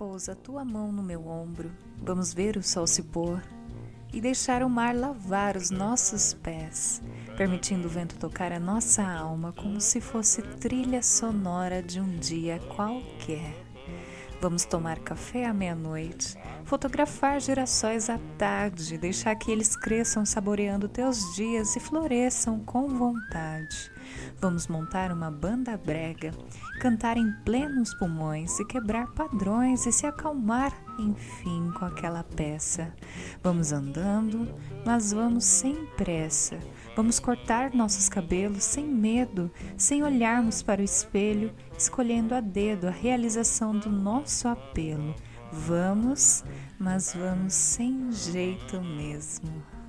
Pousa 0.00 0.34
tua 0.34 0.64
mão 0.64 0.90
no 0.90 1.02
meu 1.02 1.28
ombro, 1.28 1.70
vamos 1.98 2.32
ver 2.32 2.56
o 2.56 2.62
sol 2.62 2.86
se 2.86 3.02
pôr 3.02 3.42
e 4.10 4.18
deixar 4.18 4.62
o 4.62 4.70
mar 4.70 4.96
lavar 4.96 5.58
os 5.58 5.70
nossos 5.70 6.32
pés, 6.32 7.02
permitindo 7.36 7.86
o 7.86 7.90
vento 7.90 8.16
tocar 8.16 8.50
a 8.50 8.58
nossa 8.58 9.06
alma 9.06 9.52
como 9.52 9.78
se 9.78 10.00
fosse 10.00 10.40
trilha 10.40 11.02
sonora 11.02 11.82
de 11.82 12.00
um 12.00 12.16
dia 12.16 12.58
qualquer. 12.74 13.69
Vamos 14.40 14.64
tomar 14.64 14.98
café 15.00 15.44
à 15.44 15.52
meia-noite, 15.52 16.34
fotografar 16.64 17.38
girassóis 17.40 18.08
à 18.08 18.18
tarde, 18.38 18.96
deixar 18.96 19.34
que 19.34 19.50
eles 19.50 19.76
cresçam 19.76 20.24
saboreando 20.24 20.88
teus 20.88 21.34
dias 21.34 21.76
e 21.76 21.80
floresçam 21.80 22.58
com 22.60 22.88
vontade. 22.88 23.92
Vamos 24.40 24.66
montar 24.66 25.12
uma 25.12 25.30
banda 25.30 25.76
brega, 25.76 26.32
cantar 26.80 27.18
em 27.18 27.30
plenos 27.44 27.92
pulmões 27.94 28.58
e 28.58 28.64
quebrar 28.64 29.08
padrões 29.12 29.84
e 29.84 29.92
se 29.92 30.06
acalmar, 30.06 30.72
enfim, 30.98 31.70
com 31.78 31.84
aquela 31.84 32.24
peça. 32.24 32.94
Vamos 33.42 33.72
andando, 33.72 34.48
mas 34.86 35.12
vamos 35.12 35.44
sem 35.44 35.84
pressa. 35.98 36.58
Vamos 36.96 37.20
cortar 37.20 37.74
nossos 37.74 38.08
cabelos 38.08 38.64
sem 38.64 38.86
medo, 38.86 39.50
sem 39.76 40.02
olharmos 40.02 40.62
para 40.62 40.80
o 40.80 40.84
espelho, 40.84 41.52
escolhendo 41.76 42.34
a 42.34 42.40
dedo 42.40 42.88
a 42.88 42.90
realização 42.90 43.78
do 43.78 43.88
nosso 43.88 44.48
apelo. 44.48 45.14
Vamos, 45.52 46.44
mas 46.78 47.14
vamos 47.14 47.54
sem 47.54 48.10
jeito 48.12 48.80
mesmo. 48.80 49.79